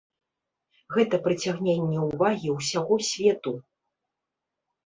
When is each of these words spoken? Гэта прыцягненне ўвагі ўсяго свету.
Гэта 0.95 1.19
прыцягненне 1.27 1.99
ўвагі 2.07 2.49
ўсяго 2.57 2.95
свету. 3.11 3.51